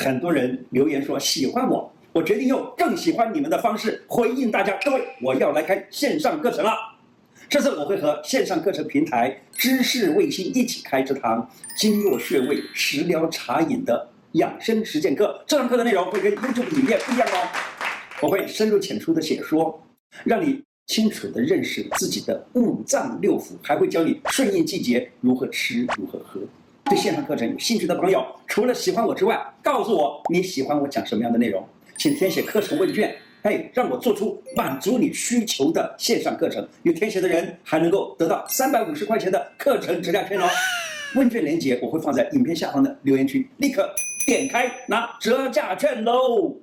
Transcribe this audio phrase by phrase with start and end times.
[0.00, 4.74] 很多人留言说喜欢我，我决定用更喜欢你们的方式回应大家。
[4.82, 6.72] 各位，我要来开线上课程了。
[7.50, 15.44] 这次我会和线上课程平台知识卫星一起开这堂经络穴位食疗茶饮的养生实践课。
[15.46, 17.48] 这堂课的内容会跟 YouTube 里面不一样哦，
[18.22, 19.82] 我会深入浅出的解说，
[20.24, 26.40] 让你清楚的认识自己的五脏六腑，还会教你顺应季节如何吃如何喝。
[26.90, 31.64] 对线上课程有兴趣的朋友，除了喜欢我之外，告诉我你喜欢我讲什么样的内容，
[31.96, 36.68] 请填写课程问卷，嘿，让我做出满足你需求的线上课程。
[36.82, 40.48] 有填写的人还能够得到三百五十块钱的课程折价券哦。
[41.14, 43.88] 问卷链接我会放在影片下方的留言区，立刻
[44.26, 46.56] 点开拿折价券喽。